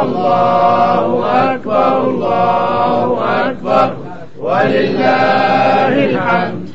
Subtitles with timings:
[0.00, 3.90] الله أكبر الله أكبر.
[4.38, 6.68] ولله الحمد.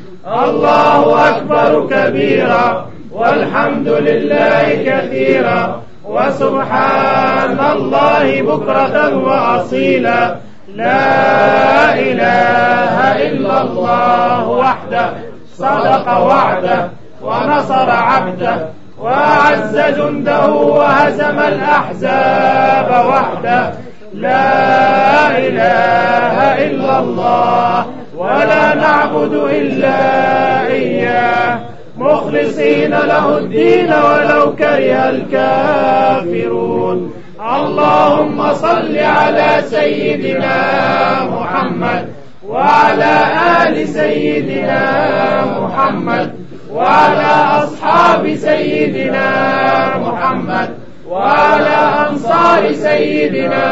[0.44, 5.82] الله أكبر كبيرا والحمد لله كثيرا.
[6.06, 10.36] وسبحان الله بكرة وأصيلا.
[10.76, 12.96] لا إله
[13.28, 15.10] إلا الله وحده.
[15.58, 16.90] صدق وعده
[17.24, 18.77] ونصر عبده.
[19.00, 23.74] وأعز جنده وهزم الأحزاب وحده.
[24.14, 27.86] لا إله إلا الله
[28.18, 31.60] ولا نعبد إلا إياه.
[31.98, 37.14] مخلصين له الدين ولو كره الكافرون.
[37.40, 40.56] اللهم صل على سيدنا
[41.24, 42.08] محمد
[42.48, 43.26] وعلى
[43.68, 44.82] آل سيدنا
[45.60, 46.47] محمد.
[46.78, 47.34] وعلى
[47.64, 49.30] أصحاب سيدنا
[49.98, 50.70] محمد
[51.10, 51.78] وعلى
[52.10, 53.66] أنصار سيدنا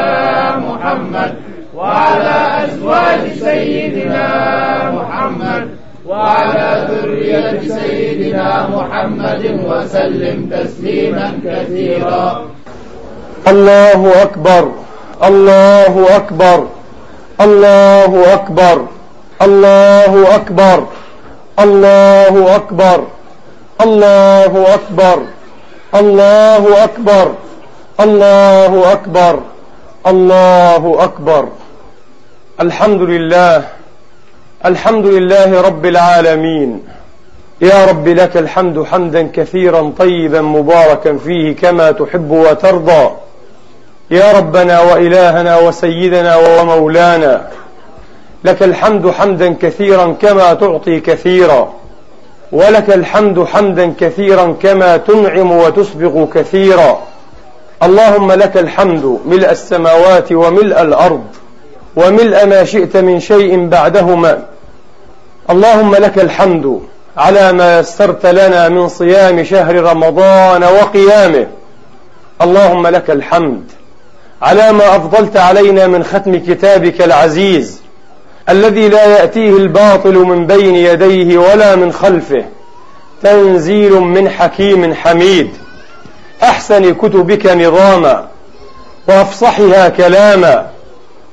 [0.67, 1.31] محمد
[1.77, 4.27] وعلى أزواج سيدنا
[4.97, 5.63] محمد
[6.07, 12.41] وعلى ذرية سيدنا محمد وسلم تسليما كثيرا.
[13.47, 14.63] الله أكبر
[15.23, 16.59] الله أكبر
[17.41, 18.77] الله أكبر
[19.41, 20.77] الله أكبر.
[21.59, 23.03] الله أكبر.
[23.81, 25.17] الله أكبر.
[25.95, 27.31] الله أكبر.
[27.99, 29.39] الله أكبر.
[30.07, 31.47] الله أكبر.
[32.61, 33.63] الحمد لله.
[34.65, 36.83] الحمد لله رب العالمين.
[37.61, 43.09] يا رب لك الحمد حمدا كثيرا طيبا مباركا فيه كما تحب وترضى.
[44.11, 47.47] يا ربنا وإلهنا وسيدنا ومولانا
[48.45, 51.73] لك الحمد حمدا كثيرا كما تعطي كثيرا.
[52.51, 56.99] ولك الحمد حمدا كثيرا كما تنعم وتسبغ كثيرا.
[57.83, 61.23] اللهم لك الحمد ملء السماوات وملء الأرض
[61.95, 64.43] وملء ما شئت من شيء بعدهما.
[65.49, 66.79] اللهم لك الحمد
[67.17, 71.47] على ما يسرت لنا من صيام شهر رمضان وقيامه.
[72.41, 73.63] اللهم لك الحمد
[74.41, 77.84] على ما أفضلت علينا من ختم كتابك العزيز.
[78.49, 82.45] الذي لا يأتيه الباطل من بين يديه ولا من خلفه.
[83.23, 85.49] تنزيل من حكيم حميد.
[86.43, 88.27] أحسن كتبك نظاما.
[89.07, 90.67] وأفصحها كلاما.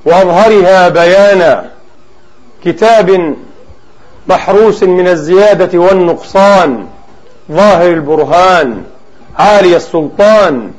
[0.05, 1.65] وأظهرها بيانا.
[2.65, 3.37] كتاب
[4.29, 6.87] محروس من الزيادة والنقصان.
[7.53, 8.83] ظاهر البرهان.
[9.39, 10.71] عالي السلطان.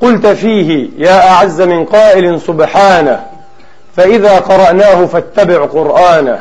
[0.00, 3.29] قلت فيه يا أعز من قائل سبحانه.
[4.00, 6.38] فإذا قرأناه فاتبع قرآنه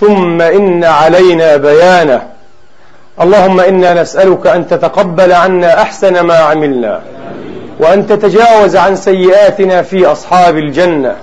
[0.00, 2.22] ثم إن علينا بيانه.
[3.20, 7.02] اللهم إنا نسألك أن تتقبل عنا أحسن ما عملنا
[7.80, 11.16] وأن تتجاوز عن سيئاتنا في أصحاب الجنة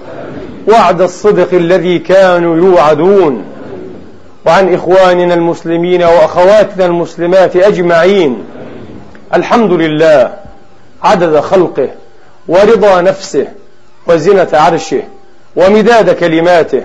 [0.68, 3.46] وعد الصدق الذي كانوا يوعدون.
[4.46, 8.44] وعن إخواننا المسلمين وأخواتنا المسلمات أجمعين.
[9.34, 10.34] الحمد لله
[11.03, 11.90] عدد خلقه
[12.47, 13.47] ورضا نفسه
[14.08, 15.02] وزنة عرشه.
[15.55, 16.81] ومداد كلماته.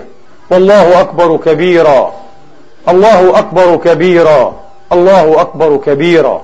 [0.49, 2.13] والله أكبر كبيرا.
[2.89, 4.55] الله أكبر كبيرا.
[4.91, 6.41] الله أكبر كبيرا.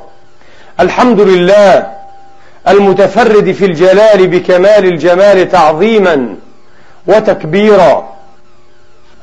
[0.79, 1.87] الحمد لله
[2.67, 6.35] المتفرد في الجلال بكمال الجمال تعظيما
[7.07, 8.09] وتكبيرا.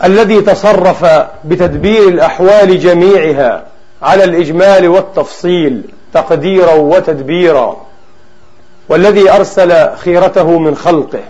[0.04, 1.04] الذي تصرف
[1.44, 3.62] بتدبير الأحوال جميعها
[4.02, 5.82] على الإجمال والتفصيل
[6.14, 7.76] تقديرا وتدبيرا.
[8.88, 11.22] والذي أرسل خيرته من خلقه.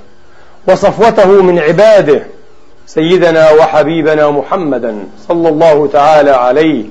[0.66, 2.22] وصفوته من عباده
[2.86, 4.96] سيدنا وحبيبنا محمدا
[5.28, 6.84] صلى الله تعالى عليه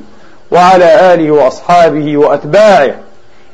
[0.52, 2.96] وعلى آله وأصحابه وأتباعه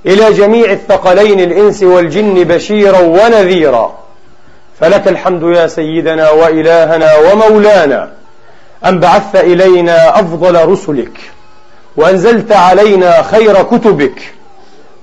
[0.05, 3.93] إلى جميع الثقلين الإنس والجن بشيرا ونذيرا.
[4.79, 8.11] فلك الحمد يا سيدنا وإلهنا ومولانا
[8.85, 11.17] أن بعثت إلينا أفضل رسلك
[11.97, 14.33] وأنزلت علينا خير كتبك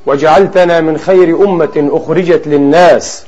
[0.06, 3.24] وجعلتنا من خير أمة أخرجت للناس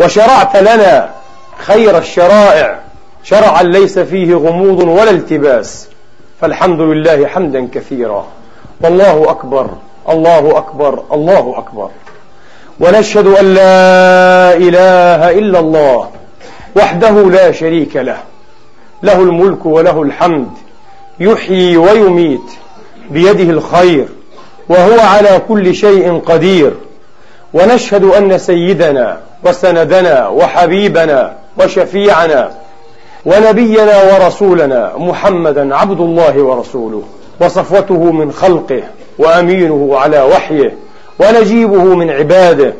[0.00, 1.10] وشرعت لنا
[1.58, 2.78] خير الشرائع.
[3.24, 5.88] شرعا ليس فيه غموض ولا التباس.
[6.40, 8.26] فالحمد لله حمدا كثيرا.
[8.80, 9.70] والله أكبر.
[10.08, 11.02] الله أكبر.
[11.12, 11.90] الله أكبر.
[12.80, 16.10] ونشهد أن لا إله إلا الله
[16.76, 18.18] وحده لا شريك له.
[19.02, 20.50] له الملك وله الحمد.
[21.20, 22.50] يحيي ويميت
[23.10, 24.08] بيده الخير.
[24.68, 26.72] وهو على كل شيء قدير.
[27.52, 32.50] ونشهد أن سيدنا وسندنا وحبيبنا وشفيعنا
[33.26, 37.02] ونبينا ورسولنا محمدا عبد الله ورسوله
[37.40, 38.82] وصفوته من خلقه
[39.18, 40.74] وأمينه على وحيه
[41.18, 42.74] ونجيبه من عباده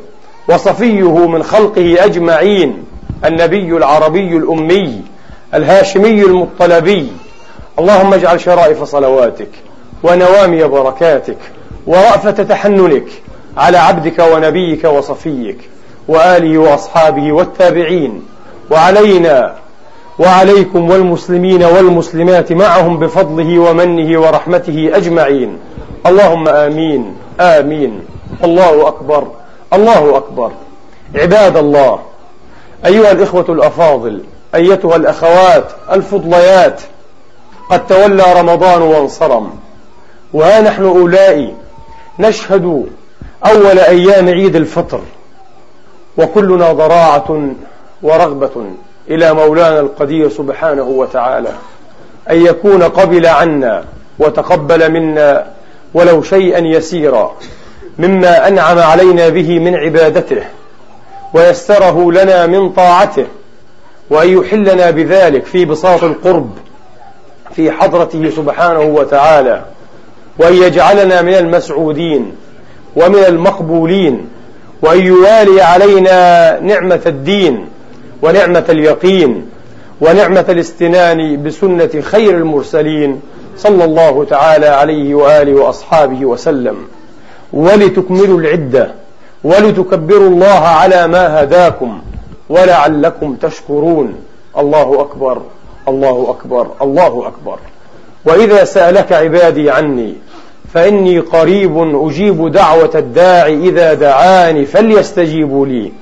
[0.48, 2.84] وصفيه من خلقه أجمعين
[3.24, 5.02] النبي العربي الأمي
[5.54, 7.12] الهاشمي المطلبي.
[7.78, 9.50] اللهم اجعل شرائف صلواتك
[10.02, 11.38] ونوامي بركاتك
[11.86, 13.06] ورأفة تحننك
[13.56, 15.58] على عبدك ونبيك وصفيك.
[16.10, 18.22] وآله وأصحابه والتابعين.
[18.70, 19.54] وعلينا
[20.18, 25.58] وعليكم والمسلمين والمسلمات معهم بفضله ومنه ورحمته أجمعين.
[26.06, 27.16] اللهم آمين.
[27.40, 28.00] آمين.
[28.44, 29.26] الله أكبر.
[29.72, 30.50] الله أكبر.
[31.14, 31.98] عباد الله
[32.86, 34.20] أيها الإخوة الأفاضل
[34.54, 36.80] أيتها الأخوات الفضليات
[37.70, 39.50] قد تولى رمضان وانصرم.
[40.32, 41.54] وها نحن أولئي
[42.18, 42.86] نشهد
[43.46, 45.00] أول أيام عيد الفطر.
[46.18, 47.50] وكلنا ضراعة
[48.02, 48.64] ورغبة
[49.10, 51.52] إلى مولانا القدير سبحانه وتعالى
[52.30, 53.84] أن يكون قبل عنا
[54.18, 55.46] وتقبل منا
[55.94, 57.36] ولو شيئا يسيرا
[57.98, 60.42] مما أنعم علينا به من عبادته
[61.34, 63.26] ويسره لنا من طاعته
[64.10, 66.50] وأن يحلنا بذلك في بساط القرب
[67.54, 69.64] في حضرته سبحانه وتعالى
[70.38, 72.32] وأن يجعلنا من المسعودين
[72.96, 74.28] ومن المقبولين
[74.82, 77.68] وأن يوالي علينا نعمة الدين
[78.22, 79.46] ونعمة اليقين
[80.00, 83.20] ونعمة الاستنان بسنة خير المرسلين
[83.56, 86.76] صلى الله تعالى عليه وآله وأصحابه وسلم.
[87.52, 88.94] ولتكملوا العدة
[89.44, 92.00] ولتكبروا الله على ما هداكم
[92.48, 94.14] ولعلكم تشكرون.
[94.58, 95.42] الله أكبر
[95.88, 97.58] الله أكبر الله أكبر.
[98.24, 100.14] وإذا سألك عبادي عني
[100.74, 105.92] فإني قريب أجيب دعوة الداعي إذا دعاني فليستجيبوا لي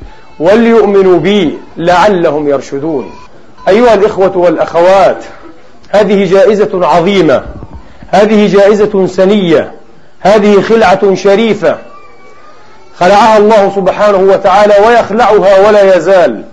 [0.41, 3.11] وليؤمنوا بي لعلهم يرشدون.
[3.69, 5.25] أيها الإخوة والأخوات
[5.91, 7.43] هذه جائزة عظيمة
[8.09, 9.73] هذه جائزة سنية
[10.21, 11.79] هذه خلعة شريفة
[12.97, 16.45] خلعها الله سبحانه وتعالى ويخلعها ولا يزال.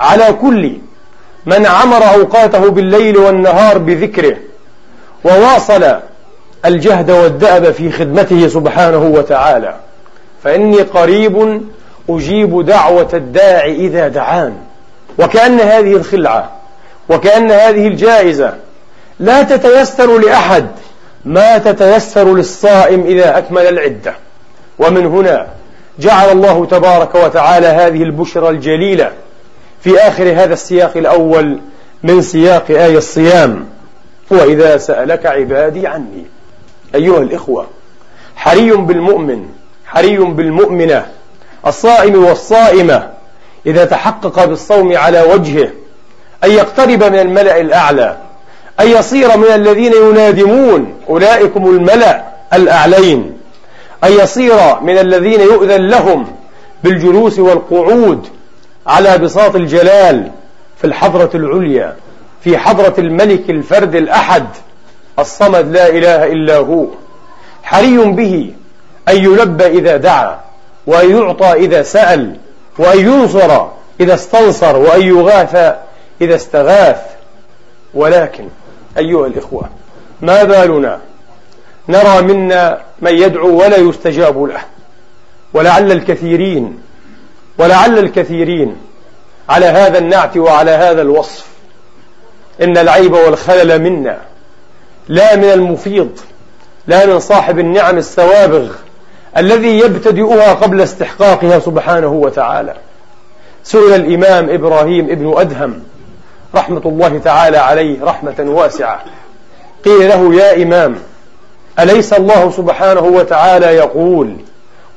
[0.00, 0.72] على كل
[1.46, 4.36] من عمر أوقاته بالليل والنهار بذكره
[5.24, 5.96] وواصل
[6.64, 9.74] الجهد والدأب في خدمته سبحانه وتعالى.
[10.44, 11.62] فإني قريب
[12.08, 14.54] أجيب دعوة الداعي إذا دعان.
[15.18, 16.50] وكأن هذه الخلعة
[17.08, 18.54] وكأن هذه الجائزة
[19.20, 20.66] لا تتيسر لأحد
[21.24, 24.14] ما تتيسر للصائم إذا أكمل العدة.
[24.78, 25.46] ومن هنا
[25.98, 29.12] جعل الله تبارك وتعالى هذه البشرى الجليلة
[29.80, 31.60] في آخر هذا السياق الأول
[32.02, 33.66] من سياق آية الصيام.
[34.30, 36.26] وإذا سألك عبادي عني
[36.94, 37.66] أيها الإخوة
[38.36, 39.46] حري بالمؤمن
[39.86, 41.06] حري بالمؤمنة
[41.66, 43.10] الصائم والصائمة
[43.66, 45.70] إذا تحقق بالصوم على وجهه
[46.44, 48.16] أن يقترب من الملأ الأعلى
[48.80, 53.36] أن يصير من الذين ينادمون أولئكم الملأ الأعلين
[54.04, 56.26] أن يصير من الذين يؤذن لهم
[56.84, 58.26] بالجلوس والقعود
[58.86, 60.30] على بساط الجلال
[60.78, 61.96] في الحضرة العليا
[62.44, 64.46] في حضرة الملك الفرد الأحد.
[65.18, 66.86] الصمد لا إله إلا هو
[67.62, 68.52] حري به
[69.08, 70.40] أن يلبى إذا دعا
[70.86, 72.36] وأن يعطى إذا سأل
[72.78, 73.66] وأن ينصر
[74.00, 75.76] إذا استنصر وأن يغاث
[76.20, 77.00] إذا استغاث.
[77.94, 78.48] ولكن
[78.98, 79.68] أيها الإخوة
[80.20, 81.00] ما بالنا؟
[81.88, 84.60] نرى منا من يدعو ولا يستجاب له.
[85.54, 86.78] ولعل الكثيرين
[87.58, 88.76] ولعل الكثيرين
[89.48, 91.46] على هذا النعت وعلى هذا الوصف.
[92.62, 94.29] إن العيب والخلل منا.
[95.10, 96.08] لا من المفيض
[96.86, 98.70] لا من صاحب النعم السوابغ
[99.36, 102.74] الذي يبتدئها قبل استحقاقها سبحانه وتعالى.
[103.64, 105.82] سئل الإمام إبراهيم ابن أدهم
[106.54, 109.00] رحمة الله تعالى عليه رحمة واسعة.
[109.84, 110.96] قيل له يا إمام
[111.78, 114.36] أليس الله سبحانه وتعالى يقول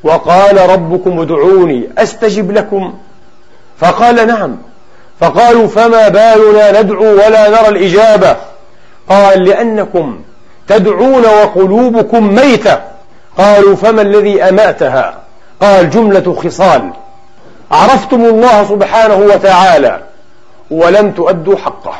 [0.03, 2.93] وقال ربكم ادعوني أستجب لكم؟
[3.77, 4.58] فقال نعم.
[5.20, 8.52] فقالوا فما بالنا ندعو ولا نرى الإجابة؟
[9.10, 10.19] قال لأنكم
[10.67, 12.81] تدعون وقلوبكم ميتة.
[13.38, 15.19] قالوا فما الذي أماتها؟
[15.62, 16.89] قال جملة خصال.
[17.72, 20.00] عرفتم الله سبحانه وتعالى
[20.72, 21.95] ولم تؤدوا حقه.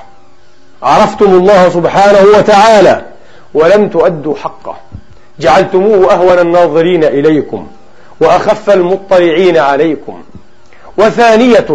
[0.84, 3.02] عرفتم الله سبحانه وتعالى
[3.54, 4.76] ولم تؤدوا حقه.
[5.40, 7.68] جعلتموه أهون الناظرين إليكم
[8.20, 10.24] وأخف المطلعين عليكم.
[10.98, 11.68] وثانية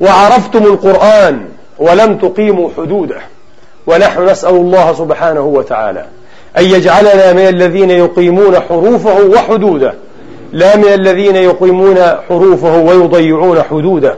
[0.00, 3.20] وعرفتم القرآن ولم تقيموا حدوده.
[3.86, 6.06] ونحن نسأل الله سبحانه وتعالى
[6.58, 9.94] أن يجعلنا من الذين يقيمون حروفه وحدوده
[10.52, 11.96] لا من الذين يقيمون
[12.28, 14.14] حروفه ويضيعون حدوده.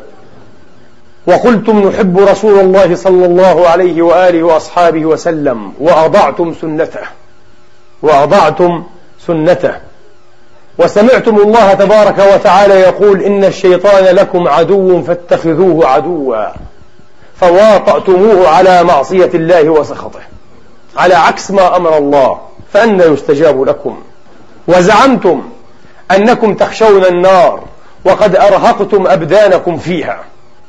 [1.27, 7.01] وقلتم نحب رسول الله صلى الله عليه وآله وأصحابه وسلم وأضعتم سنته
[8.03, 8.83] وأضعتم
[9.27, 9.73] سنته.
[10.79, 16.45] وسمعتم الله تبارك وتعالى يقول إن الشيطان لكم عدو فاتخذوه عدوا.
[17.41, 20.21] فواطأتموه على معصية الله وسخطه.
[20.97, 22.39] على عكس ما أمر الله
[22.73, 24.03] فأنا يستجاب لكم.
[24.69, 25.43] وزعمتم
[26.11, 27.65] أنكم تخشون النار
[28.05, 30.21] وقد أرهقتم أبدانكم فيها.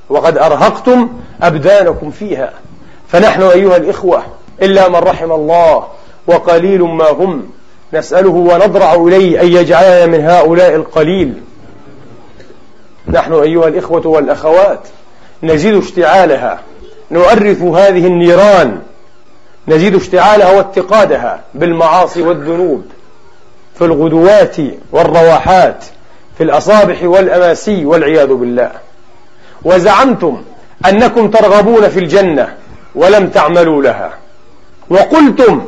[0.10, 1.10] وقد أرهقتم
[1.42, 2.54] أبدانكم فيها.
[3.08, 4.24] فنحن أيها الإخوة
[4.62, 5.88] إلا من رحم الله
[6.28, 7.50] وقليل ما هم
[7.94, 11.34] نسأله ونضرع إليه أن يجعلنا من هؤلاء القليل.
[13.08, 14.80] نحن أيها الإخوة والأخوات
[15.44, 16.60] نزيد اشتعالها.
[17.12, 18.82] نؤرث هذه النيران.
[19.68, 22.86] نزيد اشتعالها واتقادها بالمعاصي والذنوب
[23.76, 24.56] في الغدوات
[24.92, 25.86] والرواحات
[26.38, 28.72] في الأصابح والأماسي والعياذ بالله.
[29.64, 30.44] وزعمتم
[30.86, 32.56] أنكم ترغبون في الجنة
[32.96, 34.14] ولم تعملوا لها.
[34.90, 35.68] وقلتم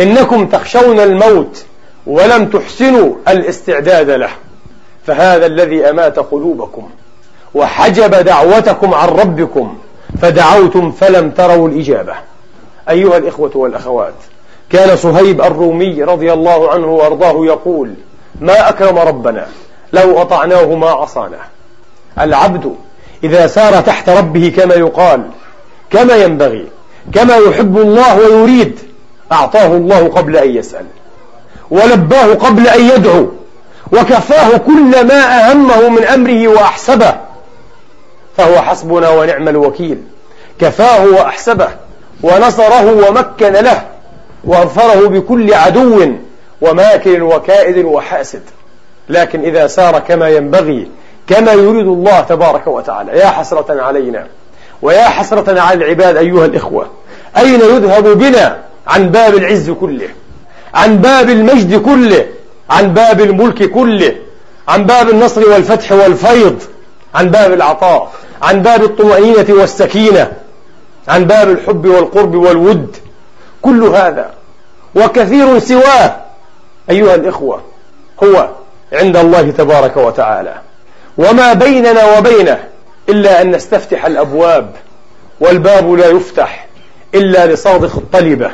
[0.00, 1.64] إنكم تخشون الموت
[2.06, 4.30] ولم تحسنوا الاستعداد له.
[5.06, 6.90] فهذا الذي أمات قلوبكم.
[7.54, 9.76] وحجب دعوتكم عن ربكم
[10.22, 12.14] فدعوتم فلم تروا الإجابة.
[12.90, 14.14] أيها الإخوة والأخوات
[14.70, 17.94] كان صهيب الرومي رضي الله عنه وأرضاه يقول
[18.40, 19.46] ما أكرم ربنا
[19.92, 21.38] لو أطعناه ما عصانا.
[22.20, 22.74] العبد
[23.24, 25.22] إذا سار تحت ربه كما يقال
[25.90, 26.66] كما ينبغي
[27.12, 28.78] كما يحب الله ويريد
[29.32, 30.86] أعطاه الله قبل أن يسأل
[31.70, 33.28] ولباه قبل أن يدعو
[33.92, 37.14] وكفاه كل ما أهمه من أمره وأحسبه
[38.36, 39.98] فهو حسبنا ونعم الوكيل.
[40.60, 41.68] كفاه وأحسبه
[42.22, 43.82] ونصره ومكن له
[44.44, 46.06] وأظفره بكل عدو
[46.60, 48.42] وماكر وكائد وحاسد.
[49.08, 50.88] لكن إذا سار كما ينبغي
[51.26, 53.18] كما يريد الله تبارك وتعالى.
[53.18, 54.26] يا حسرة علينا
[54.82, 56.86] ويا حسرة على العباد أيها الإخوة.
[57.36, 60.08] أين يذهب بنا عن باب العز كله؟
[60.74, 62.26] عن باب المجد كله؟
[62.70, 64.14] عن باب الملك كله؟
[64.68, 66.62] عن باب النصر والفتح والفيض؟
[67.14, 70.32] عن باب العطاء عن باب الطمأنينة والسكينة
[71.08, 72.96] عن باب الحب والقرب والود.
[73.62, 74.30] كل هذا
[74.94, 76.16] وكثير سواه
[76.90, 77.60] أيها الإخوة
[78.24, 78.48] هو
[78.92, 80.54] عند الله تبارك وتعالى.
[81.18, 82.64] وما بيننا وبينه
[83.08, 84.70] إلا أن نستفتح الأبواب
[85.40, 86.66] والباب لا يفتح
[87.14, 88.50] إلا لصادق الطلبة.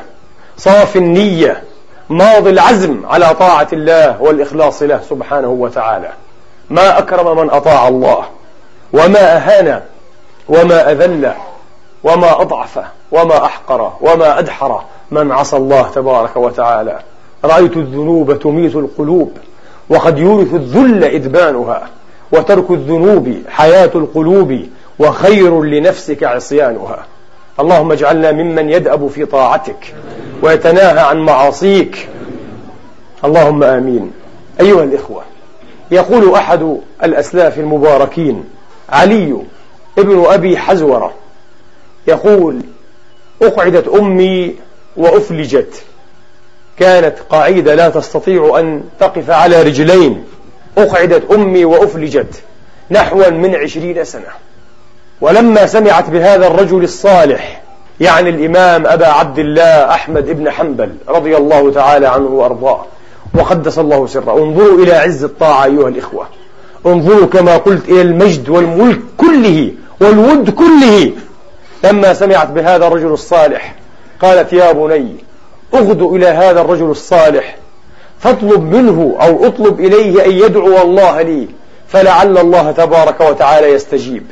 [0.57, 1.62] صاف النية
[2.09, 6.11] ماضي العزم على طاعة الله والإخلاص له سبحانه وتعالى.
[6.71, 8.25] ما أكرم من أطاع الله.
[8.92, 9.80] وما أهان
[10.49, 11.32] وما أذل
[12.04, 12.78] وما أضعف
[13.12, 16.99] وما أحقر وما أدحر من عصى الله تبارك وتعالى.
[17.44, 19.32] رأيت الذنوب تميت القلوب
[19.88, 21.88] وقد يورث الذل إدبانها
[22.32, 24.61] وترك الذنوب حياة القلوب
[24.99, 27.06] وخير لنفسك عصيانها.
[27.61, 29.94] اللهم اجعلنا ممن يدأب في طاعتك
[30.42, 32.09] ويتناهى عن معاصيك.
[33.25, 34.12] اللهم آمين.
[34.61, 35.23] أيها الإخوة
[35.90, 38.44] يقول أحد الأسلاف المباركين
[38.92, 39.37] علي
[39.99, 41.12] ابن أبي حزورة
[42.06, 42.61] يقول
[43.42, 44.54] أقعدت أمي
[44.97, 45.82] وأفلجت.
[46.78, 50.25] كانت قاعدة لا تستطيع أن تقف على رجلين.
[50.78, 52.42] أقعدت أمي وأفلجت
[52.90, 54.28] نحوا من عشرين سنة.
[55.20, 57.62] ولما سمعت بهذا الرجل الصالح
[58.00, 62.85] يعني الإمام أبا عبد الله أحمد بن حنبل رضي الله تعالى عنه وأرضاه
[63.35, 64.38] وقدس الله سره.
[64.38, 66.26] انظروا إلى عز الطاعة أيها الإخوة.
[66.87, 71.13] انظروا كما قلت إلى المجد والملك كله والود كله.
[71.85, 73.75] لما سمعت بهذا الرجل الصالح
[74.23, 75.17] قالت يا بني
[75.75, 77.57] أغدو إلى هذا الرجل الصالح
[78.19, 81.49] فاطلب منه أو أطلب إليه أن يدعو الله لي
[81.89, 84.27] فلعل الله تبارك وتعالى يستجيب.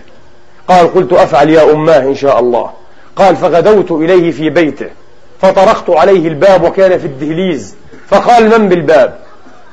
[0.69, 2.71] قال قلت أفعل يا أماه إن شاء الله.
[3.17, 4.91] قال فغدوت إليه في بيته
[5.41, 7.75] فطرقت عليه الباب وكان في الدهليز
[8.09, 9.19] فقال من بالباب؟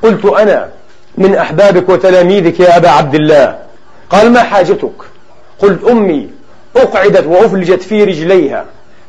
[0.04, 0.70] قلت أنا.
[1.18, 3.60] من أحبابك وتلاميذك يا أبا عبد الله.
[4.10, 4.92] قال ما حاجتك؟
[5.60, 6.30] قلت أمي
[6.76, 8.66] أقعدت وأفلجت في رجليها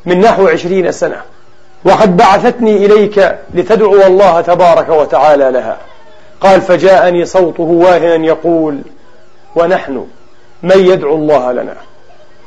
[0.06, 1.22] من نحو عشرين سنة
[1.84, 5.78] وقد بعثتني إليك لتدعو الله تبارك وتعالى لها.
[6.40, 8.78] قال فجاءني صوته واهنا يقول
[9.56, 10.06] ونحن
[10.62, 11.76] من يدعو الله لنا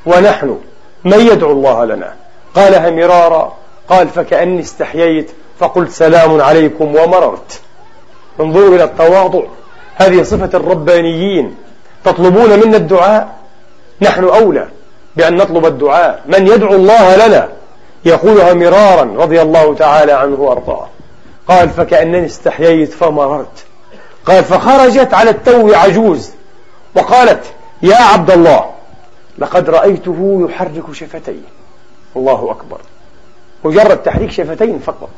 [0.05, 0.57] ونحن
[1.05, 2.13] من يدعو الله لنا.
[2.55, 3.57] قالها مرارا
[3.89, 7.61] قال فكأني استحييت فقلت سلام عليكم ومررت.
[8.39, 9.43] انظروا إلى التواضع.
[9.95, 11.55] هذه صفة الربانيين.
[12.03, 13.35] تطلبون منا الدعاء؟
[14.01, 14.67] نحن أولى
[15.15, 16.23] بأن نطلب الدعاء.
[16.25, 17.49] من يدعو الله لنا؟
[18.05, 20.87] يقولها مرارا رضي الله تعالى عنه وأرضاه.
[21.47, 23.65] قال فكأنني استحييت فمررت.
[24.25, 26.29] قال فخرجت على التو عجوز.
[26.95, 27.43] وقالت
[27.81, 28.65] يا عبد الله
[29.37, 31.49] لقد رأيته يحرك شفتيه.
[32.15, 32.77] الله أكبر.
[33.65, 35.09] مجرد تحريك شفتين فقط.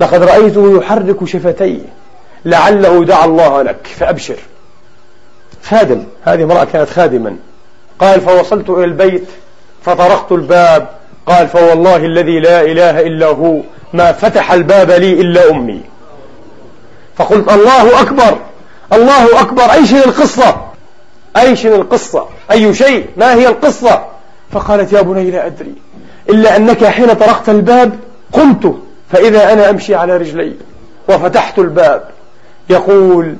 [0.00, 1.99] لقد رأيته يحرك شفتيه.
[2.44, 4.36] لعله دعا الله لك فأبشر.
[5.64, 7.36] خادم هذه امرأة كانت خادما.
[7.98, 9.28] قال فوصلت إلى البيت
[9.84, 10.88] فطرقت الباب.
[11.26, 13.60] قال فوالله الذي لا إله إلا هو
[13.92, 15.80] ما فتح الباب لي إلا أمي.
[17.16, 18.38] فقلت الله أكبر
[18.92, 20.56] الله أكبر أي شيء القصة؟
[21.36, 24.04] أي شيء القصة؟ أي شيء؟ ما هي القصة؟
[24.52, 25.74] فقالت يا بني لا أدري.
[26.30, 27.98] إلا أنك حين طرقت الباب
[28.32, 28.74] قمت
[29.12, 30.54] فإذا أنا أمشي على رجلي
[31.08, 32.08] وفتحت الباب.
[32.70, 33.36] يقول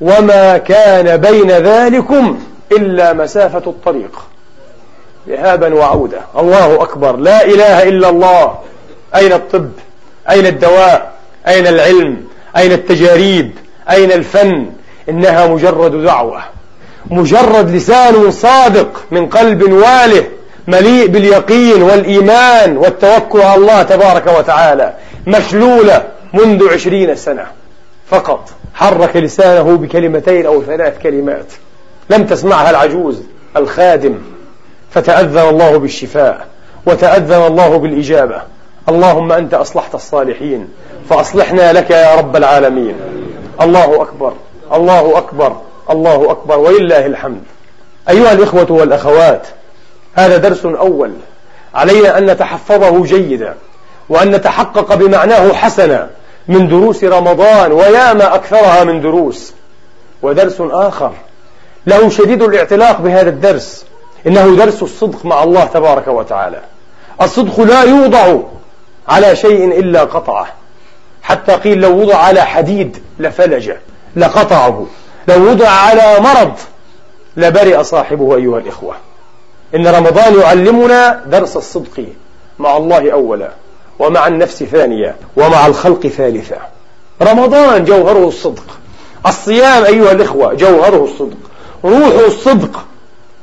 [0.00, 2.38] وما كان بين ذلكم
[2.72, 4.20] إلا مسافة الطريق.
[5.28, 6.20] ذهابا وعودة.
[6.38, 7.16] الله أكبر.
[7.16, 8.58] لا إله إلا الله.
[9.14, 9.70] أين الطب؟
[10.30, 11.12] أين الدواء؟
[11.48, 12.24] أين العلم؟
[12.56, 13.50] أين التجاريب؟
[13.90, 14.66] أين الفن؟
[15.08, 16.42] إنها مجرد دعوة.
[17.10, 20.24] مجرد لسان صادق من قلب واله
[20.66, 24.94] مليء باليقين والإيمان والتوكل على الله تبارك وتعالى
[25.26, 27.46] مشلولة منذ عشرين سنة.
[28.10, 28.50] فقط.
[28.74, 31.52] حرك لسانه بكلمتين أو ثلاث كلمات.
[32.10, 33.22] لم تسمعها العجوز
[33.56, 34.18] الخادم.
[34.90, 36.46] فتأذن الله بالشفاء
[36.86, 38.42] وتأذن الله بالإجابة.
[38.88, 40.68] اللهم أنت أصلحت الصالحين
[41.10, 42.94] فأصلحنا لك يا رب العالمين.
[43.60, 44.32] الله أكبر
[44.72, 45.56] الله أكبر
[45.90, 47.42] الله أكبر ولله الحمد.
[48.08, 49.46] أيها الإخوة والأخوات
[50.14, 51.12] هذا درس أول.
[51.74, 53.54] علينا أن نتحفظه جيدا
[54.08, 56.10] وأن نتحقق بمعناه حسنا.
[56.48, 59.52] من دروس رمضان وياما أكثرها من دروس.
[60.22, 61.12] ودرس آخر.
[61.86, 63.86] له شديد الاعتلاق بهذا الدرس.
[64.26, 66.60] إنه درس الصدق مع الله تبارك وتعالى.
[67.22, 68.38] الصدق لا يوضع
[69.08, 70.46] على شيء إلا قطعه.
[71.22, 73.72] حتى قيل لو وضع على حديد لفلج
[74.16, 74.86] لقطعه.
[75.28, 76.52] لو وضع على مرض
[77.36, 78.94] لبرئ صاحبه أيها الإخوة.
[79.74, 82.04] إن رمضان يعلمنا درس الصدق
[82.58, 83.50] مع الله أولا.
[83.98, 86.56] ومع النفس ثانية ومع الخلق ثالثة.
[87.22, 88.64] رمضان جوهره الصدق.
[89.26, 91.36] الصيام أيها الإخوة جوهره الصدق.
[91.84, 92.84] روحه الصدق.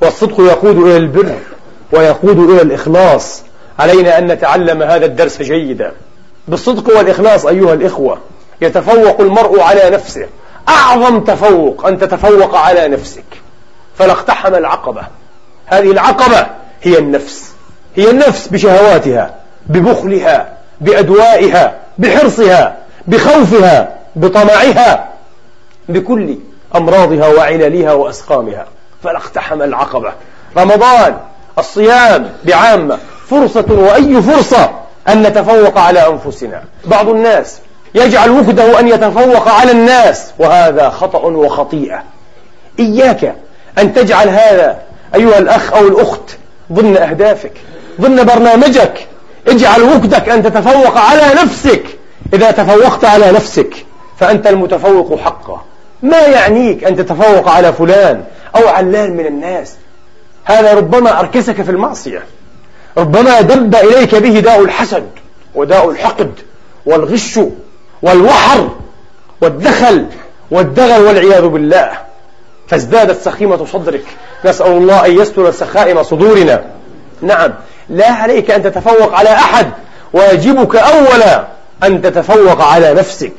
[0.02, 1.36] والصدق يقود إلى البر
[1.92, 3.42] ويقود إلى الإخلاص.
[3.80, 5.92] علينا أن نتعلم هذا الدرس جيدا.
[6.48, 8.18] بالصدق والإخلاص أيها الإخوة
[8.62, 10.28] يتفوق المرء على نفسه.
[10.70, 13.24] أعظم تفوق أن تتفوق على نفسك.
[13.96, 15.02] فلا اقتحم العقبة.
[15.66, 16.48] هذه العقبة
[16.82, 17.52] هي النفس.
[17.96, 19.43] هي النفس بشهواتها.
[19.68, 25.10] ببخلها بأدوائها بحرصها بخوفها بطمعها
[25.90, 26.38] بكل
[26.76, 28.66] أمراضها وعللها وأسقامها.
[29.04, 30.14] فلا اقتحم العقبة.
[30.58, 31.18] رمضان
[31.58, 32.98] الصيام بعامة.
[33.28, 34.72] فرصة وأي فرصة
[35.08, 36.64] أن نتفوق على أنفسنا.
[36.86, 37.60] بعض الناس
[37.96, 42.04] يجعل وكده أن يتفوق على الناس وهذا خطأ وخطيئة.
[42.80, 43.36] إياك
[43.78, 44.78] أن تجعل هذا
[45.16, 46.38] أيها الأخ أو الأخت
[46.72, 47.52] ضمن أهدافك
[48.02, 49.08] ضمن برنامجك
[49.48, 51.84] اجعل وكدك أن تتفوق على نفسك.
[52.34, 53.86] إذا تفوقت على نفسك
[54.20, 55.66] فأنت المتفوق حقا.
[56.04, 58.24] ما يعنيك أن تتفوق على فلان
[58.56, 59.74] أو علان من الناس.
[60.46, 62.24] هذا ربما أركسك في المعصية.
[62.98, 65.10] ربما دب إليك به داء الحسد
[65.56, 66.32] وداء الحقد
[66.86, 67.40] والغش
[68.02, 68.70] والوحر
[69.42, 70.06] والدخل
[70.52, 71.92] والدغل والعياذ بالله.
[72.68, 74.06] فازدادت سخيمة صدرك.
[74.46, 76.64] نسأل الله أن يستر سخائم صدورنا.
[77.22, 77.54] نعم.
[77.94, 79.68] لا عليك أن تتفوق على أحد
[80.14, 81.48] واجبك أولا
[81.84, 83.34] أن تتفوق على نفسك.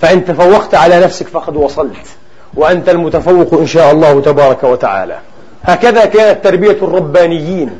[0.00, 2.06] فإن تفوقت على نفسك فقد وصلت
[2.54, 5.18] وأنت المتفوق إن شاء الله تبارك وتعالى.
[5.62, 7.70] هكذا كانت تربية الربانيين.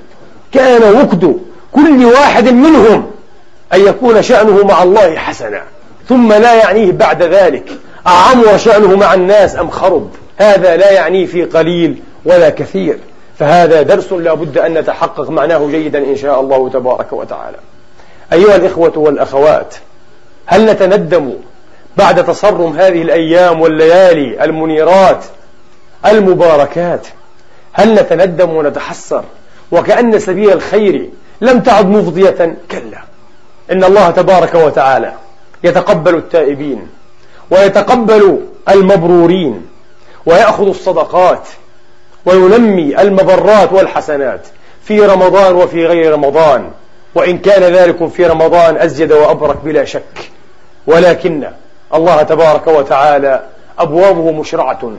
[0.52, 1.36] كان وكد
[1.72, 3.10] كل واحد منهم
[3.74, 5.62] أن يكون شأنه مع الله حسنا
[6.08, 7.64] ثم لا يعنيه بعد ذلك.
[8.06, 12.98] أعمر شأنه مع الناس أم خرب؟ هذا لا يعنيه في قليل ولا كثير.
[13.38, 17.56] فهذا درس لا بد أن نتحقق معناه جيدا إن شاء الله تبارك وتعالى.
[18.32, 19.74] أيها الإخوة والأخوات
[20.46, 21.34] هل نتندم
[21.96, 25.24] بعد تصرم هذه الأيام والليالي المنيرات
[26.06, 27.06] المباركات؟
[27.72, 29.24] هل نتندم ونتحسر
[29.72, 33.02] وكأن سبيل الخير لم تعد مفضية؟ كلا.
[33.72, 35.12] إن الله تبارك وتعالى
[35.64, 36.88] يتقبل التائبين
[37.50, 39.66] ويتقبل المبرورين
[40.26, 41.48] ويأخذ الصدقات
[42.28, 44.46] وينمي المبرات والحسنات
[44.84, 46.70] في رمضان وفي غير رمضان
[47.14, 50.30] وإن كان ذلك في رمضان أزيد وأبرك بلا شك.
[50.86, 51.48] ولكن
[51.94, 53.42] الله تبارك وتعالى
[53.78, 54.92] أبوابه مشرعة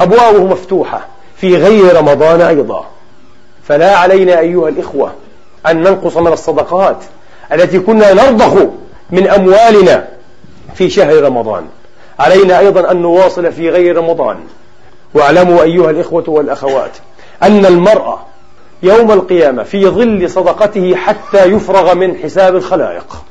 [0.00, 1.06] أبوابه مفتوحة
[1.36, 2.86] في غير رمضان أيضا.
[3.68, 5.12] فلا علينا أيها الإخوة
[5.66, 6.96] أن ننقص من الصدقات
[7.52, 8.66] التي كنا نرضخ
[9.10, 10.08] من أموالنا
[10.74, 11.64] في شهر رمضان.
[12.18, 14.36] علينا أيضا أن نواصل في غير رمضان.
[15.14, 16.90] واعلموا أيها الإخوة والأخوات
[17.42, 18.18] أن المرأة
[18.82, 23.22] يوم القيامة في ظل صدقته حتى يفرغ من حساب الخلائق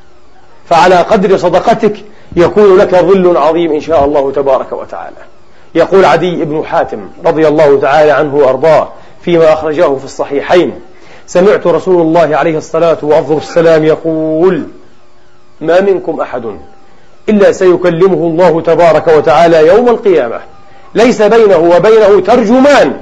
[0.66, 1.96] فعلى قدر صدقتك
[2.36, 5.16] يكون لك ظل عظيم إن شاء الله تبارك وتعالى.
[5.76, 8.90] يقول عدي بن حاتم رضي الله تعالى عنه وأرضاه
[9.22, 10.80] فيما أخرجاه في الصحيحين
[11.28, 14.64] سمعت رسول الله عليه الصلاة وأفضل السلام يقول
[15.62, 16.44] ما منكم أحد
[17.30, 20.40] إلا سيكلمه الله تبارك وتعالى يوم القيامة
[20.96, 23.02] ليس بينه وبينه ترجمان.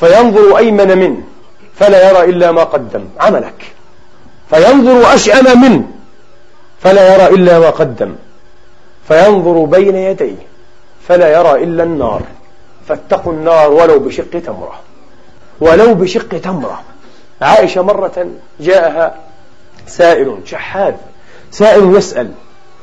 [0.00, 1.22] فينظر أيمن منه
[1.74, 3.04] فلا يرى إلا ما قدم.
[3.20, 3.72] عملك.
[4.50, 5.84] فينظر أشأم منه
[6.80, 8.14] فلا يرى إلا ما قدم.
[9.08, 10.46] فينظر بين يديه
[11.08, 12.22] فلا يرى إلا النار.
[12.88, 14.80] فاتقوا النار ولو بشق تمرة.
[15.60, 16.82] ولو بشق تمرة.
[17.42, 18.26] عائشة مرة
[18.60, 19.14] جاءها
[19.86, 20.94] سائل شحاذ
[21.50, 22.30] سائل يسأل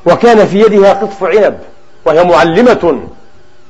[0.05, 1.59] وكان في يدها قطف عنب
[2.05, 3.07] وهي معلمة.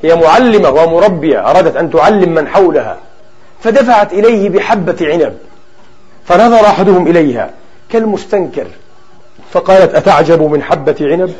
[0.03, 2.97] هي معلمة ومربية أرادت أن تعلم من حولها.
[3.63, 5.37] فدفعت إليه بحبة عنب.
[6.25, 7.49] فنظر أحدهم إليها
[7.89, 8.67] كالمستنكر.
[9.51, 11.33] فقالت أتعجب من حبة عنب؟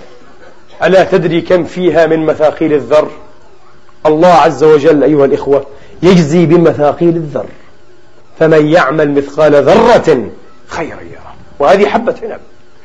[0.84, 3.08] ألا تدري كم فيها من مثاقيل الذر؟
[4.06, 5.66] الله عز وجل أيها الإخوة
[6.04, 7.46] يجزي بمثاقيل الذر.
[8.40, 10.30] فمن يعمل مثقال ذرة
[10.68, 12.40] خيرا يرى وهذه حبة عنب.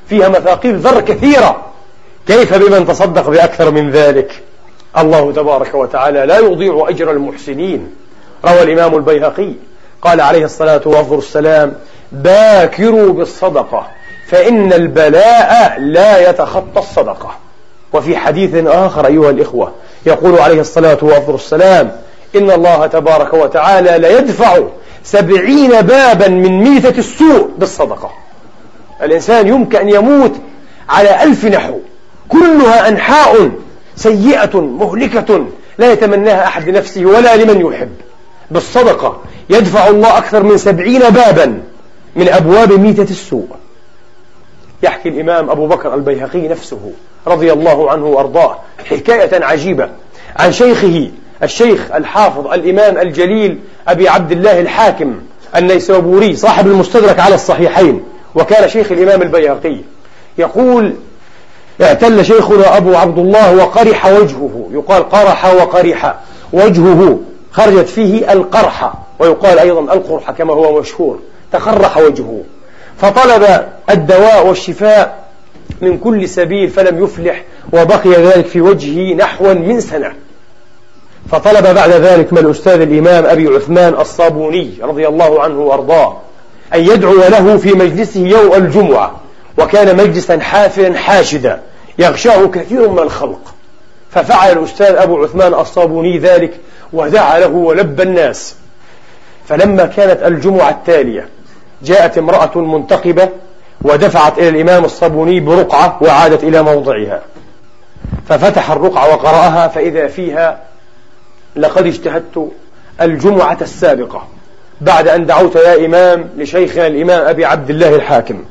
[0.09, 1.65] فيها مثاقيل ذر كثيرة.
[2.27, 4.43] كيف بمن تصدق بأكثر من ذلك؟
[4.99, 7.95] الله تبارك وتعالى لا يضيع أجر المحسنين.
[8.45, 9.53] روى الإمام البيهقي
[10.03, 11.73] قال عليه الصلاة والسلام
[12.13, 13.87] باكروا بالصدقة
[14.29, 17.31] فإن البلاء لا يتخطى الصدقة.
[17.93, 19.73] وفي حديث آخر أيها الإخوة
[20.07, 21.93] يقول عليه الصلاة والسلام
[22.37, 24.59] إن الله تبارك وتعالى ليدفع
[25.05, 28.11] سبعين بابا من ميتة السوء بالصدقة.
[29.03, 30.33] الإنسان يمكن أن يموت
[30.89, 31.79] على ألف نحو
[32.29, 33.51] كلها أنحاء
[33.99, 35.47] سيئة مهلكة
[35.79, 37.91] لا يتمناها أحد لنفسه ولا لمن يحب.
[38.51, 41.63] بالصدقة يدفع الله أكثر من سبعين بابا
[42.17, 43.49] من أبواب ميتة السوء.
[44.83, 46.93] يحكي الإمام أبو بكر البيهقي نفسه
[47.27, 48.59] رضي الله عنه وأرضاه
[48.91, 49.89] حكاية عجيبة
[50.37, 51.11] عن شيخه
[51.43, 53.59] الشيخ الحافظ الإمام الجليل
[53.89, 55.21] أبي عبد الله الحاكم
[55.57, 59.77] النيسابوري صاحب المستدرك على الصحيحين وكان شيخ الإمام البيهقي
[60.39, 60.95] يقول
[61.83, 64.69] اعتل شيخنا أبو عبد الله وقرح وجهه.
[64.73, 66.15] يقال قرح وقرح.
[66.53, 67.19] وجهه
[67.53, 71.19] خرجت فيه القرحة ويقال أيضا القرحة كما هو مشهور.
[71.53, 72.41] تخرح وجهه.
[72.99, 75.19] فطلب الدواء والشفاء
[75.81, 80.13] من كل سبيل فلم يفلح وبقي ذلك في وجهه نحو من سنة.
[81.31, 86.17] فطلب بعد ذلك من الأستاذ الإمام أبي عثمان الصابوني رضي الله عنه وأرضاه
[86.75, 89.21] أن يدعو له في مجلسه يوم الجمعة.
[89.59, 91.61] وكان مجلسا حافلا حاشدا.
[91.99, 93.55] يغشاه كثير من الخلق.
[94.11, 96.55] ففعل الأستاذ أبو عثمان الصابوني ذلك
[96.93, 98.55] ودعا له ولب الناس.
[99.49, 101.29] فلما كانت الجمعة التالية
[101.83, 103.29] جاءت امرأة منتقبة
[103.83, 107.23] ودفعت إلى الإمام الصابوني برقعة وعادت إلى موضعها.
[108.29, 110.61] ففتح الرقعة وقرأها فإذا فيها
[111.57, 112.49] لقد اجتهدت
[113.01, 114.27] الجمعة السابقة.
[114.81, 118.45] بعد أن دعوت يا إمام لشيخنا الإمام أبي عبد الله الحاكم.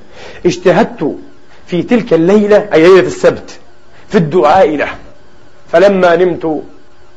[0.47, 1.15] اجتهدت
[1.67, 3.59] في تلك الليلة أي ليلة السبت
[4.09, 4.89] في الدعاء له.
[5.71, 6.61] فلما نمت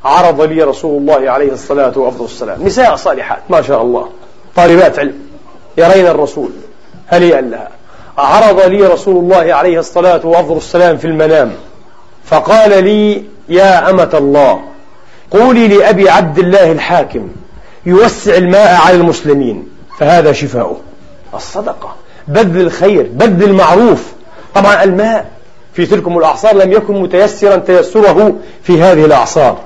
[0.05, 4.09] عرض لي رسول الله عليه الصلاة والسلام نساء صالحات ما شاء الله.
[4.55, 5.13] طالبات علم.
[5.77, 6.49] يرين الرسول
[7.09, 7.69] هنيئا لها.
[8.17, 11.53] عرض لي رسول الله عليه الصلاة والسلام في المنام.
[12.25, 14.61] فقال لي يا أمة الله
[15.31, 17.29] قولي لأبي عبد الله الحاكم
[17.85, 19.69] يوسع الماء على المسلمين.
[19.99, 20.77] فهذا شفاؤه.
[21.33, 21.95] الصدقة.
[22.27, 24.03] بذل الخير بذل المعروف.
[24.55, 25.31] طبعا الماء
[25.73, 29.59] في تلكم الأعصار لم يكن متيسرا تيسره في هذه الأعصار.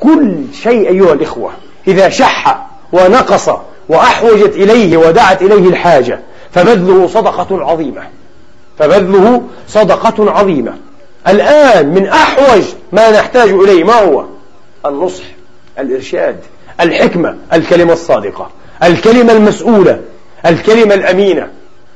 [0.00, 1.50] كل شيء أيها الإخوة
[1.88, 3.50] إذا شح ونقص
[3.88, 8.02] وأحوجت إليه ودعت إليه الحاجة فبذله صدقة عظيمة.
[8.78, 10.74] فبذله صدقة عظيمة.
[11.28, 14.24] الآن من أحوج ما نحتاج إليه ما هو؟
[14.86, 15.24] النصح
[15.78, 16.36] الإرشاد
[16.80, 18.50] الحكمة الكلمة الصادقة
[18.82, 20.00] الكلمة المسؤولة
[20.46, 21.48] الكلمة الأمينة.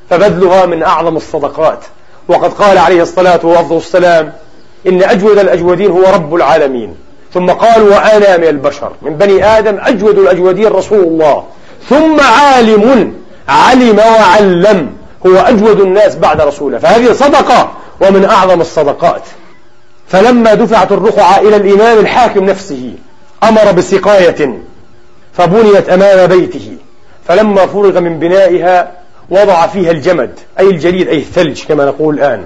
[0.09, 1.79] فبذلها من أعظم الصدقات.
[2.27, 4.33] وقد قال عليه الصلاة والسلام
[4.87, 6.95] إن أجود الأجودين هو رب العالمين.
[7.33, 11.43] ثم قال وأنا من البشر من بني آدم أجود الأجودين رسول الله.
[11.89, 13.13] ثم عالم
[13.49, 14.89] علم وعلم
[15.27, 16.77] هو أجود الناس بعد رسوله.
[16.77, 19.21] فهذه صدقة ومن أعظم الصدقات.
[20.07, 22.93] فلما دفعت الرقعة إلى الإمام الحاكم نفسه
[23.43, 24.59] أمر بسقاية
[25.33, 26.77] فبنيت أمام بيته.
[27.27, 29.02] فلما فرغ من بنائها
[29.33, 32.45] وضع فيها الجمد أي الجليد أي الثلج كما نقول الآن.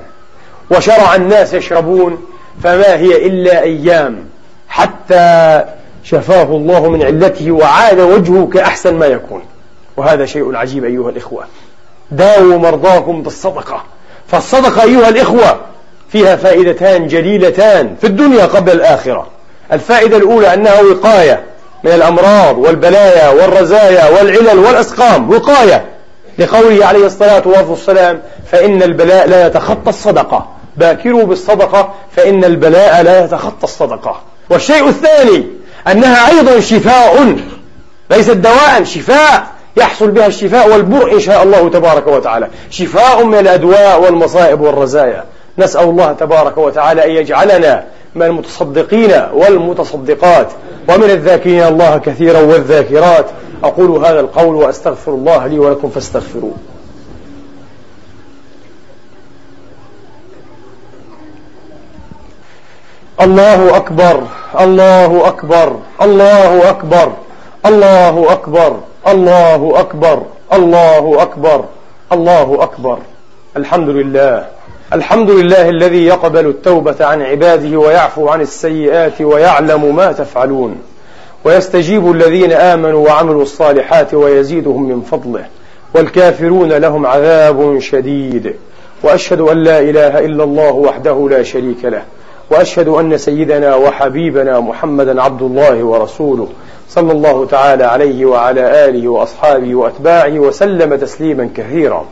[0.72, 2.26] وشرع الناس يشربون
[2.64, 4.26] فما هي إلا أيام
[4.70, 5.64] حتى
[6.04, 9.42] شفاه الله من علته وعاد وجهه كأحسن ما يكون.
[9.98, 11.44] وهذا شيء عجيب أيها الإخوة.
[12.12, 13.84] داووا مرضاكم بالصدقة.
[14.28, 15.60] فالصدقة أيها الإخوة
[16.10, 19.28] فيها فائدتان جليلتان في الدنيا قبل الآخرة.
[19.72, 21.44] الفائدة الأولى أنها وقاية
[21.84, 25.97] من الأمراض والبلايا والرزايا والعلل والأسقام وقاية.
[26.40, 28.22] لقوله عليه الصلاة والسلام
[28.52, 30.48] فإن البلاء لا يتخطى الصدقة.
[30.78, 34.22] باكروا بالصدقة فإن البلاء لا يتخطى الصدقة.
[34.50, 35.48] والشيء الثاني
[35.92, 37.36] أنها أيضا شفاء
[38.12, 39.48] ليست دواء شفاء.
[39.78, 42.48] يحصل بها الشفاء والبر إن شاء الله تبارك وتعالى.
[42.70, 45.24] شفاء من الأدواء والمصائب والرزايا.
[45.58, 47.84] نسأل الله تبارك وتعالى أن يجعلنا
[48.16, 50.48] من المتصدقين والمتصدقات.
[50.90, 53.26] ومن الذاكرين الله كثيرا والذاكرات.
[53.64, 56.54] أقول هذا القول وأستغفر الله لي ولكم فاستغفروه.
[63.22, 64.24] الله أكبر
[64.60, 67.12] الله أكبر الله أكبر
[67.66, 71.66] الله أكبر الله أكبر الله أكبر
[72.12, 72.98] الله أكبر.
[73.58, 74.46] الحمد لله
[74.94, 80.82] الحمد لله الذي يقبل التوبة عن عباده ويعفو عن السيئات ويعلم ما تفعلون.
[81.48, 85.46] ويستجيب الذين آمنوا وعملوا الصالحات ويزيدهم من فضله
[85.96, 88.54] والكافرون لهم عذاب شديد.
[89.04, 92.02] وأشهد أن لا إله إلا الله وحده لا شريك له
[92.52, 96.48] وأشهد أن سيدنا وحبيبنا محمدا عبد الله ورسوله
[96.90, 102.06] صلى الله تعالى عليه وعلى آله وأصحابه وأتباعه وسلم تسليما كثيرا.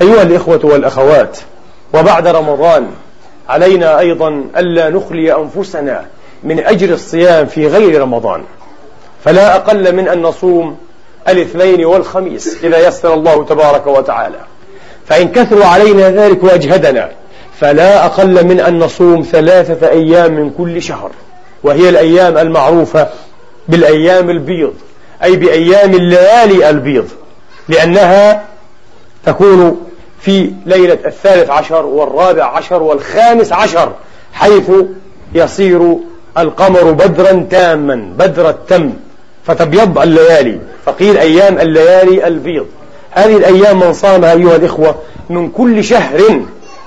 [0.00, 1.38] أيها الإخوة والأخوات
[1.94, 2.86] وبعد رمضان
[3.48, 6.04] علينا أيضا ألا نخلي أنفسنا
[6.44, 8.42] من أجر الصيام في غير رمضان.
[9.24, 10.76] فلا أقل من أن نصوم
[11.28, 14.40] الاثنين والخميس إذا يسر الله تبارك وتعالى.
[15.06, 17.10] فإن كثر علينا ذلك وأجهدنا
[17.60, 21.10] فلا أقل من أن نصوم ثلاثة أيام من كل شهر.
[21.62, 23.08] وهي الأيام المعروفة
[23.68, 24.74] بالأيام البيض
[25.24, 27.08] أي بأيام الليالي البيض
[27.68, 28.44] لأنها
[29.26, 29.86] تكون
[30.20, 33.92] في ليلة الثالث عشر والرابع عشر والخامس عشر
[34.32, 34.70] حيث
[35.34, 35.96] يصير
[36.38, 38.92] القمر بدرا تاما بدر التم
[39.46, 40.58] فتبيض الليالي.
[40.86, 42.66] فقيل أيام الليالي البيض.
[43.10, 44.94] هذه الأيام من صامها أيها الإخوة
[45.30, 46.40] من كل شهر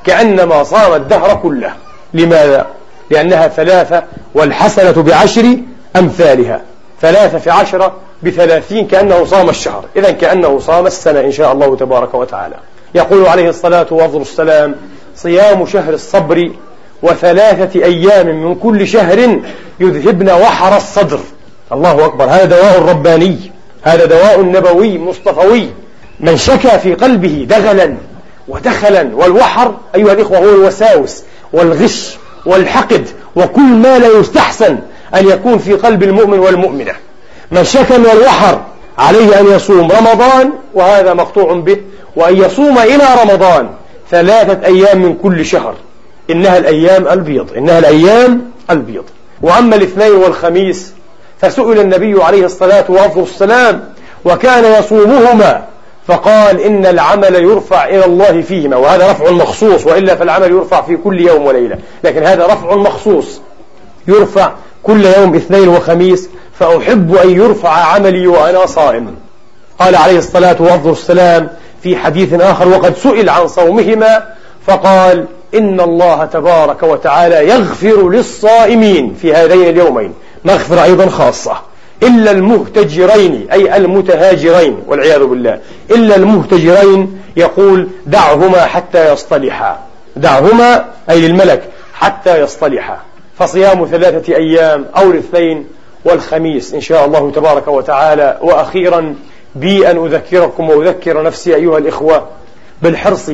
[0.04, 1.74] كأنما صام الدهر كله.
[2.14, 2.68] لماذا؟
[3.10, 5.58] لأنها ثلاثة والحسنة بعشر
[5.96, 6.62] أمثالها.
[7.02, 9.86] ثلاثة في عشرة بثلاثين كأنه صام الشهر.
[9.96, 12.56] إذا كأنه صام السنة إن شاء الله تبارك وتعالى.
[12.96, 14.76] يقول عليه الصلاة والسلام
[15.16, 16.52] صيام شهر الصبر
[17.04, 19.40] وثلاثة أيام من كل شهر
[19.80, 21.20] يذهبن وحر الصدر.
[21.72, 22.26] الله أكبر.
[22.26, 23.38] هذا دواء رباني.
[23.84, 25.70] هذا دواء نبوي مصطفوي.
[26.20, 27.96] من شكى في قلبه دغلا
[28.48, 34.78] ودخلا والوحر أيها الإخوة هو الوساوس والغش والحقد وكل ما لا يستحسن
[35.16, 36.94] أن يكون في قلب المؤمن والمؤمنة.
[37.52, 38.62] من شكى من الوحر
[38.98, 41.78] عليه أن يصوم رمضان وهذا مقطوع به
[42.16, 43.70] وأن يصوم إلى رمضان
[44.12, 45.76] ثلاثة أيام من كل شهر.
[46.30, 49.04] إنها الأيام البيض إنها الأيام البيض.
[49.42, 50.94] وأما الاثنين والخميس
[51.42, 53.84] فسئل النبي عليه الصلاة والسلام
[54.26, 55.66] وكان يصومهما
[56.08, 61.22] فقال إن العمل يرفع إلى الله فيهما وهذا رفع مخصوص وإلا فالعمل يرفع في كل
[61.22, 61.78] يوم وليلة.
[62.04, 63.42] لكن هذا رفع مخصوص
[64.08, 64.52] يرفع
[64.84, 69.16] كل يوم اثنين وخميس فأحب أن يرفع عملي وأنا صائم.
[69.80, 71.50] قال عليه الصلاة والسلام
[71.84, 74.24] في حديث آخر وقد سئل عن صومهما
[74.68, 80.14] فقال إن الله تبارك وتعالى يغفر للصائمين في هذين اليومين.
[80.46, 81.58] مغفرة أيضا خاصة.
[82.04, 85.60] إلا المهتجرين أي المتهاجرين والعياذ بالله.
[85.92, 89.80] إلا المهتجرين يقول دعهما حتى يصطلحا.
[90.16, 92.98] دعهما أي للملك حتى يصطلحا.
[93.40, 95.68] فصيام ثلاثة أيام أو الاثنين
[96.06, 98.38] والخميس إن شاء الله تبارك وتعالى.
[98.42, 99.16] وأخيرا
[99.56, 102.28] بي أن أذكركم وأذكر نفسي أيها الإخوة
[102.82, 103.32] بالحرص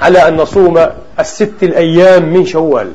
[0.00, 0.86] على أن نصوم
[1.20, 2.92] الست الأيام من شوال.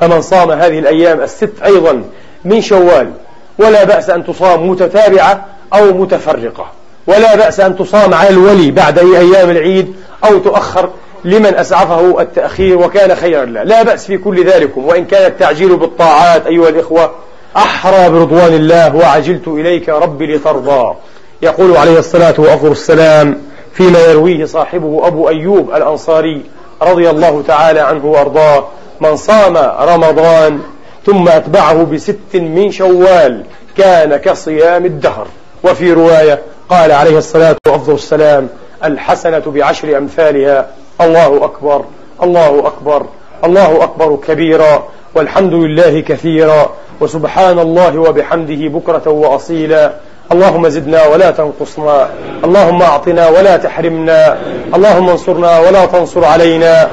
[0.00, 2.02] فمن صام هذه الأيام الست أيضا
[2.44, 3.10] من شوال.
[3.58, 6.66] ولا بأس أن تصام متتابعة أو متفرقة.
[7.06, 10.90] ولا بأس أن تصام على الولي بعد أيام العيد أو تؤخر
[11.24, 13.62] لمن أسعفه التأخير وكان خيرا له.
[13.62, 17.10] لا بأس في كل ذلك وإن كان التعجيل بالطاعات أيها الإخوة
[17.56, 20.94] أحرى برضوان الله وعجلت إليك ربي لترضى.
[21.42, 23.42] يقول عليه الصلاة والسلام
[23.74, 26.42] فيما يرويه صاحبه أبو أيوب الأنصاري
[26.82, 28.64] رضي الله تعالى عنه وأرضاه
[29.00, 30.60] من صام رمضان
[31.06, 33.44] ثم أتبعه بست من شوال
[33.76, 35.26] كان كصيام الدهر
[35.64, 38.48] وفي رواية قال عليه الصلاة والسلام
[38.84, 40.66] الحسنة بعشر أمثالها
[41.00, 41.84] الله أكبر
[42.22, 43.06] الله أكبر
[43.44, 49.92] الله أكبر كبيرا والحمد لله كثيرا وسبحان الله وبحمده بكرة وأصيلا.
[50.30, 52.08] اللهم زدنا ولا تنقصنا
[52.44, 54.36] اللهم أعطنا ولا تحرمنا
[54.74, 56.88] اللهم انصرنا ولا تنصر علينا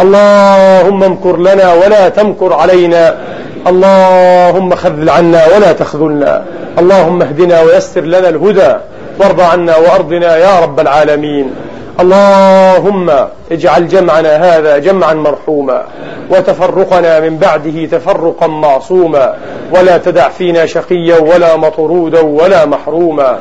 [0.00, 3.16] اللهم امكر لنا ولا تمكر علينا
[3.66, 6.44] اللهم خذل عنا ولا تخذلنا
[6.78, 8.72] اللهم اهدنا ويسر لنا الهدى
[9.20, 11.46] وارض عنا وأرضنا يا رب العالمين.
[12.00, 13.10] اللهم
[13.50, 15.82] اجعل جمعنا هذا جمعا مرحوما
[16.30, 19.34] وتفرقنا من بعده تفرقا معصوما
[19.72, 23.38] ولا تدع فينا شقيا ولا مطرودا ولا محروما.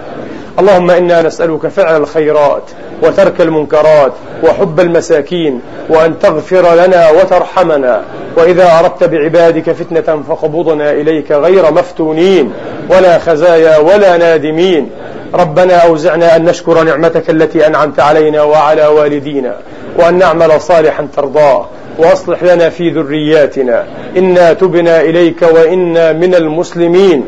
[0.60, 2.64] اللهم إنا نسألك فعل الخيرات
[3.04, 4.14] وترك المنكرات
[4.44, 8.04] وحب المساكين وأن تغفر لنا وترحمنا.
[8.38, 12.54] وإذا أردت بعبادك فتنة فاقبضنا إليك غير مفتونين
[12.90, 14.90] ولا خزايا ولا نادمين.
[15.34, 19.56] ربنا أوزعنا أن نشكر نعمتك التي أنعمت علينا وعلى والدينا.
[20.00, 21.66] وأن نعمل صالحا ترضاه
[22.00, 23.86] وأصلح لنا في ذرياتنا.
[24.18, 27.24] إنا تبنا إليك وإنا من المسلمين.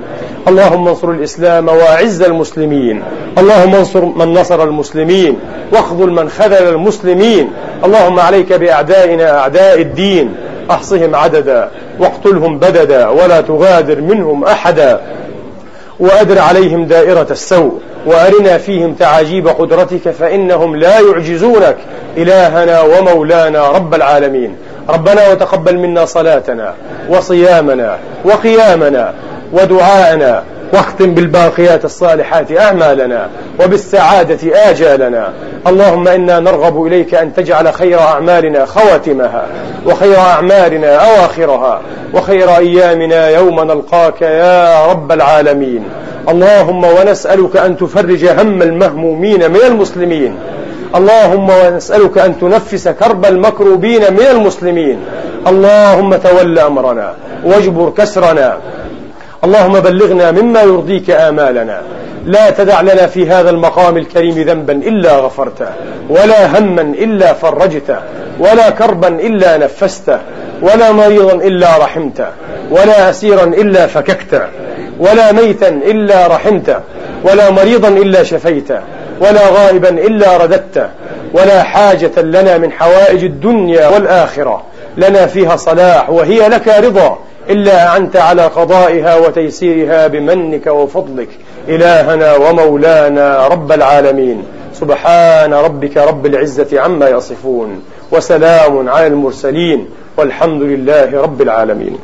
[0.48, 3.04] اللهم انصر الإسلام وأعز المسلمين.
[3.38, 5.40] اللهم انصر من نصر المسلمين.
[5.74, 7.50] واخذل من خذل المسلمين.
[7.86, 10.36] اللهم عليك بأعدائنا أعداء الدين.
[10.72, 11.70] أحصهم عددا.
[12.00, 13.08] واقتلهم بددا.
[13.08, 15.02] ولا تغادر منهم أحدا.
[16.00, 21.78] وأدر عليهم دائرة السوء وأرنا فيهم تعاجيب قدرتك فإنهم لا يعجزونك.
[22.18, 24.56] إلهنا ومولانا رب العالمين.
[24.90, 26.74] ربنا وتقبل منا صلاتنا
[27.10, 29.14] وصيامنا وقيامنا
[29.54, 33.30] ودعاءنا واختم بالباقيات الصالحات أعمالنا
[33.64, 35.34] وبالسعادة آجالنا.
[35.68, 39.48] اللهم إنا نرغب إليك أن تجعل خير أعمالنا خواتمها
[39.86, 41.82] وخير أعمالنا أواخرها
[42.14, 45.84] وخير أيامنا يوم نلقاك يا رب العالمين.
[46.30, 50.36] اللهم ونسألك أن تفرج هم المهمومين من المسلمين.
[50.96, 55.00] اللهم ونسألك أن تنفس كرب المكروبين من المسلمين.
[55.48, 58.58] اللهم تول أمرنا واجبر كسرنا
[59.46, 61.82] اللهم بلغنا مما يرضيك آمالنا.
[62.26, 65.68] لا تدع لنا في هذا المقام الكريم ذنبا إلا غفرته
[66.10, 68.00] ولا هما إلا فرجته
[68.40, 70.20] ولا كربا إلا نفسته
[70.62, 72.28] ولا مريضا إلا رحمته
[72.72, 74.42] ولا أسيرا إلا فككته
[75.00, 76.80] ولا ميتا إلا رحمته
[77.24, 78.80] ولا مريضا إلا شفيته
[79.20, 80.90] ولا غائبا إلا رددته
[81.34, 84.64] ولا حاجة لنا من حوائج الدنيا والآخرة.
[84.98, 87.18] لنا فيها صلاح وهي لك رضا.
[87.50, 91.30] إلا أعنت على قضائها وتيسيرها بمنك وفضلك
[91.68, 94.44] إلهنا ومولانا رب العالمين.
[94.74, 101.98] سبحان ربك رب العزة عما يصفون وسلام على المرسلين والحمد لله رب العالمين.